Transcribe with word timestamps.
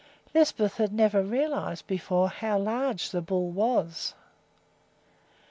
Lisbeth 0.33 0.77
had 0.77 0.91
never 0.91 1.21
realized 1.21 1.85
before 1.85 2.29
how 2.29 2.57
large 2.57 3.11
the 3.11 3.21
bull 3.21 3.51
was. 3.51 4.15